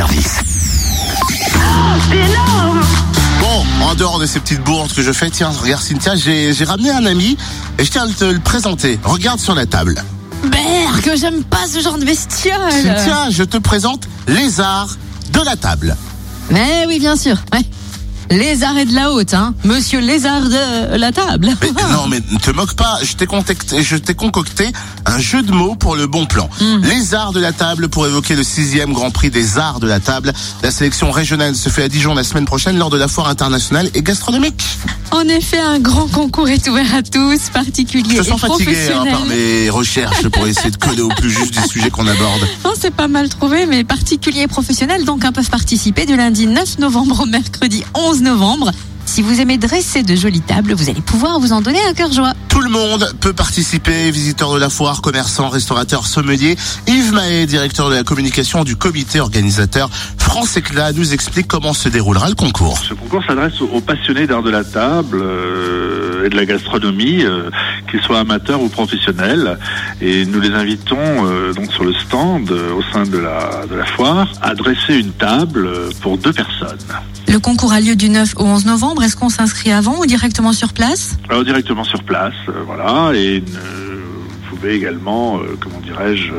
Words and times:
service. 0.00 0.40
Bon, 3.38 3.84
en 3.84 3.94
dehors 3.94 4.18
de 4.18 4.24
ces 4.24 4.40
petites 4.40 4.64
bourdes 4.64 4.90
que 4.94 5.02
je 5.02 5.12
fais, 5.12 5.28
tiens, 5.28 5.50
regarde 5.50 5.82
Cynthia, 5.82 6.16
j'ai 6.16 6.54
j'ai 6.54 6.64
ramené 6.64 6.88
un 6.90 7.04
ami 7.04 7.36
et 7.78 7.84
je 7.84 7.90
tiens 7.90 8.08
à 8.08 8.10
te 8.10 8.24
le 8.24 8.38
présenter. 8.38 8.98
Regarde 9.04 9.40
sur 9.40 9.54
la 9.54 9.66
table. 9.66 10.02
Que 11.04 11.16
j'aime 11.16 11.44
pas 11.44 11.66
ce 11.70 11.80
genre 11.80 11.98
de 11.98 12.06
bestiole. 12.06 12.72
Cynthia, 12.72 13.28
je 13.28 13.42
te 13.42 13.58
présente 13.58 14.08
Lézard 14.26 14.96
de 15.34 15.40
la 15.40 15.56
table. 15.56 15.94
Mais 16.50 16.86
oui, 16.88 16.98
bien 16.98 17.16
sûr. 17.16 17.36
Ouais. 17.52 17.60
Lézard 18.30 18.78
et 18.78 18.84
de 18.84 18.94
la 18.94 19.10
haute, 19.10 19.34
hein. 19.34 19.54
Monsieur 19.64 19.98
Lézard 20.00 20.42
de 20.42 20.96
la 20.96 21.10
table. 21.10 21.50
Mais, 21.60 21.70
non, 21.92 22.06
mais 22.08 22.20
ne 22.30 22.38
te 22.38 22.52
moque 22.52 22.74
pas, 22.74 22.98
je 23.02 23.14
t'ai 23.14 23.26
contacté- 23.26 23.82
je 23.82 23.96
t'ai 23.96 24.14
concocté 24.14 24.68
un 25.04 25.18
jeu 25.18 25.42
de 25.42 25.50
mots 25.50 25.74
pour 25.74 25.96
le 25.96 26.06
bon 26.06 26.26
plan. 26.26 26.48
Les 26.82 27.14
arts 27.14 27.32
de 27.32 27.40
la 27.40 27.52
table 27.52 27.88
pour 27.88 28.06
évoquer 28.06 28.36
le 28.36 28.44
sixième 28.44 28.92
Grand 28.92 29.10
Prix 29.10 29.30
des 29.30 29.58
arts 29.58 29.80
de 29.80 29.88
la 29.88 29.98
table. 29.98 30.32
La 30.62 30.70
sélection 30.70 31.10
régionale 31.10 31.56
se 31.56 31.68
fait 31.70 31.82
à 31.82 31.88
Dijon 31.88 32.14
la 32.14 32.22
semaine 32.22 32.44
prochaine 32.44 32.78
lors 32.78 32.90
de 32.90 32.96
la 32.98 33.08
foire 33.08 33.28
internationale 33.28 33.90
et 33.94 34.02
gastronomique. 34.02 34.62
En 35.10 35.22
effet, 35.22 35.58
un 35.58 35.80
grand 35.80 36.06
concours 36.06 36.48
est 36.48 36.68
ouvert 36.68 36.94
à 36.94 37.02
tous, 37.02 37.50
particuliers 37.52 38.16
Je 38.16 38.20
et 38.22 38.24
sens 38.24 38.40
fatigué 38.40 38.76
hein, 38.94 39.06
par 39.10 39.24
mes 39.24 39.68
recherches 39.70 40.28
pour 40.28 40.46
essayer 40.46 40.70
de 40.70 40.76
coller 40.76 41.02
au 41.02 41.08
plus 41.08 41.30
juste 41.30 41.60
du 41.60 41.68
sujet 41.68 41.90
qu'on 41.90 42.06
aborde. 42.06 42.46
Non, 42.64 42.72
c'est 42.80 42.94
pas 42.94 43.08
mal 43.08 43.28
trouvé, 43.28 43.66
mais 43.66 43.82
particuliers 43.82 44.42
et 44.42 44.46
professionnels 44.46 45.04
donc 45.04 45.24
hein, 45.24 45.32
peuvent 45.32 45.50
participer 45.50 46.06
du 46.06 46.16
lundi 46.16 46.46
9 46.46 46.78
novembre 46.78 47.20
au 47.22 47.26
mercredi 47.26 47.82
11 47.94 48.19
novembre. 48.20 48.72
Si 49.06 49.22
vous 49.22 49.40
aimez 49.40 49.58
dresser 49.58 50.04
de 50.04 50.14
jolies 50.14 50.40
tables, 50.40 50.72
vous 50.72 50.88
allez 50.88 51.00
pouvoir 51.00 51.40
vous 51.40 51.52
en 51.52 51.60
donner 51.60 51.80
un 51.88 51.94
cœur 51.94 52.12
joie. 52.12 52.32
Tout 52.48 52.60
le 52.60 52.70
monde 52.70 53.12
peut 53.20 53.32
participer, 53.32 54.08
visiteurs 54.12 54.54
de 54.54 54.58
la 54.58 54.70
foire, 54.70 55.02
commerçants, 55.02 55.48
restaurateurs, 55.48 56.06
sommeliers. 56.06 56.56
Yves 56.86 57.12
Mahé, 57.12 57.46
directeur 57.46 57.90
de 57.90 57.96
la 57.96 58.04
communication 58.04 58.62
du 58.62 58.76
comité 58.76 59.18
organisateur 59.18 59.90
France 60.18 60.56
Éclat, 60.56 60.92
nous 60.92 61.12
explique 61.12 61.48
comment 61.48 61.72
se 61.72 61.88
déroulera 61.88 62.28
le 62.28 62.36
concours. 62.36 62.78
Ce 62.78 62.94
concours 62.94 63.24
s'adresse 63.26 63.60
aux, 63.60 63.70
aux 63.72 63.80
passionnés 63.80 64.28
d'art 64.28 64.44
de 64.44 64.50
la 64.50 64.62
table 64.62 65.20
euh, 65.20 66.26
et 66.26 66.28
de 66.28 66.36
la 66.36 66.44
gastronomie, 66.44 67.24
euh, 67.24 67.50
qu'ils 67.90 68.00
soient 68.00 68.20
amateurs 68.20 68.62
ou 68.62 68.68
professionnels. 68.68 69.58
Et 70.00 70.24
nous 70.26 70.40
les 70.40 70.50
invitons 70.50 70.96
euh, 71.00 71.52
donc 71.52 71.72
sur 71.72 71.84
le 71.84 71.92
stand 71.92 72.50
euh, 72.50 72.72
au 72.72 72.82
sein 72.92 73.04
de 73.04 73.18
la, 73.18 73.66
de 73.68 73.74
la 73.74 73.84
foire 73.84 74.28
à 74.40 74.54
dresser 74.54 74.98
une 74.98 75.12
table 75.12 75.66
euh, 75.66 75.90
pour 76.00 76.18
deux 76.18 76.32
personnes. 76.32 76.78
Le 77.28 77.38
concours 77.38 77.72
a 77.72 77.80
lieu 77.80 77.96
du 77.96 78.08
9 78.08 78.34
au 78.36 78.44
11 78.44 78.66
novembre. 78.66 79.02
Est-ce 79.02 79.16
qu'on 79.16 79.28
s'inscrit 79.28 79.72
avant 79.72 80.00
ou 80.00 80.06
directement 80.06 80.52
sur 80.52 80.72
place? 80.72 81.16
Alors 81.28 81.44
directement 81.44 81.84
sur 81.84 82.02
place, 82.02 82.34
voilà. 82.66 83.12
Et 83.14 83.40
vous 83.40 84.56
pouvez 84.56 84.74
également, 84.74 85.40
comment 85.60 85.78
dirais-je, 85.80 86.32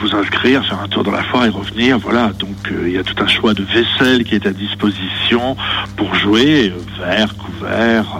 vous 0.00 0.14
inscrire, 0.14 0.66
faire 0.66 0.80
un 0.82 0.88
tour 0.88 1.02
dans 1.02 1.12
la 1.12 1.22
foire 1.22 1.46
et 1.46 1.48
revenir. 1.48 1.98
Voilà. 1.98 2.32
Donc 2.38 2.70
il 2.70 2.90
y 2.90 2.98
a 2.98 3.02
tout 3.02 3.14
un 3.22 3.26
choix 3.26 3.54
de 3.54 3.62
vaisselle 3.62 4.24
qui 4.24 4.34
est 4.34 4.46
à 4.46 4.52
disposition 4.52 5.56
pour 5.96 6.14
jouer, 6.14 6.74
verre, 7.00 7.34
couvert. 7.36 8.18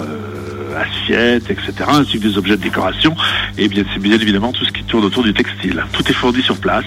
Assiettes, 0.79 1.51
etc., 1.51 1.73
ainsi 1.89 2.19
que 2.19 2.29
des 2.29 2.39
objets 2.39 2.57
de 2.57 2.62
décoration, 2.62 3.15
et 3.57 3.69
bien 3.69 3.84
c'est 3.93 4.01
bien 4.01 4.15
évidemment 4.15 4.53
tout 4.53 4.65
ce 4.65 4.73
qui 4.73 4.85
tourne 4.85 5.05
autour 5.05 5.23
du 5.23 5.35
textile. 5.35 5.85
Tout 5.93 6.09
est 6.09 6.15
fourni 6.15 6.43
sur 6.43 6.57
place, 6.57 6.85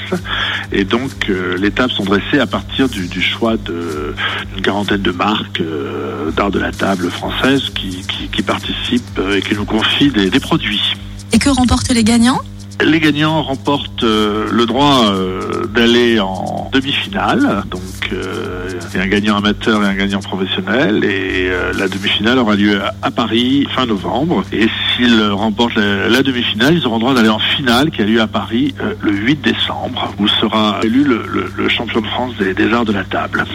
et 0.72 0.84
donc 0.84 1.30
euh, 1.30 1.58
les 1.58 1.72
tables 1.72 1.92
sont 1.92 2.04
dressées 2.04 2.40
à 2.40 2.48
partir 2.48 2.90
du, 2.90 3.08
du 3.08 3.22
choix 3.22 3.56
d'une 3.58 4.62
quarantaine 4.62 5.02
de 5.02 5.12
marques 5.12 5.62
euh, 5.62 6.32
d'art 6.32 6.52
de 6.52 6.60
la 6.60 6.72
table 6.72 7.10
françaises 7.10 7.70
qui, 7.76 8.06
qui, 8.08 8.28
qui 8.28 8.42
participent 8.42 9.20
euh, 9.20 9.38
et 9.38 9.42
qui 9.42 9.56
nous 9.56 9.66
confient 9.66 10.10
des, 10.12 10.30
des 10.30 10.40
produits. 10.40 10.96
Et 11.34 11.40
que 11.40 11.50
remportent 11.50 11.92
les 11.92 12.04
gagnants? 12.04 12.40
Les 12.84 13.00
gagnants 13.00 13.44
remportent 13.44 14.04
euh, 14.04 14.48
le 14.52 14.66
droit 14.66 15.06
euh, 15.06 15.68
d'aller 15.68 16.20
en 16.20 16.70
demi-finale. 16.74 17.64
Donc, 17.70 17.82
il 18.12 18.98
y 18.98 19.00
a 19.00 19.04
un 19.04 19.08
gagnant 19.08 19.38
amateur 19.38 19.84
et 19.84 19.88
un 19.88 19.94
gagnant 19.94 20.20
professionnel. 20.20 21.04
Et 21.04 21.50
euh, 21.50 21.74
la 21.78 21.88
demi-finale 21.88 22.40
aura 22.40 22.56
lieu 22.56 22.82
à, 23.02 23.12
Paris 23.12 23.68
fin 23.76 23.86
novembre. 23.86 24.44
Et 24.52 24.68
s'ils 24.96 25.22
remportent 25.32 25.76
la, 25.76 26.24
demi-finale, 26.24 26.76
ils 26.78 26.86
auront 26.86 27.00
droit 27.00 27.14
d'aller 27.14 27.30
en 27.30 27.40
finale 27.40 27.92
qui 27.92 28.02
a 28.02 28.06
lieu 28.06 28.22
à 28.22 28.28
Paris 28.28 28.74
euh, 28.82 28.94
le 29.02 29.12
8 29.12 29.42
décembre, 29.42 30.14
où 30.20 30.28
sera 30.28 30.80
élu 30.84 31.04
le, 31.04 31.70
champion 31.70 32.02
de 32.02 32.08
France 32.08 32.34
des, 32.38 32.54
des 32.54 32.74
arts 32.74 32.86
de 32.86 32.92
la 32.92 33.04
table. 33.04 33.46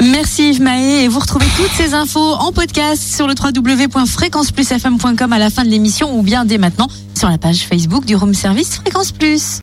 Merci 0.00 0.50
Yves 0.50 0.62
Mahé 0.62 1.04
et 1.04 1.08
vous 1.08 1.18
retrouvez 1.18 1.46
toutes 1.56 1.72
ces 1.72 1.92
infos 1.94 2.34
en 2.34 2.52
podcast 2.52 3.02
sur 3.02 3.26
le 3.26 3.34
www.fréquenceplusfm.com 3.34 5.32
à 5.32 5.38
la 5.38 5.50
fin 5.50 5.64
de 5.64 5.70
l'émission 5.70 6.16
ou 6.16 6.22
bien 6.22 6.44
dès 6.44 6.58
maintenant 6.58 6.86
sur 7.16 7.28
la 7.28 7.36
page 7.36 7.66
Facebook 7.66 8.04
du 8.04 8.14
Room 8.14 8.32
Service 8.32 8.76
Fréquence 8.76 9.10
Plus. 9.10 9.56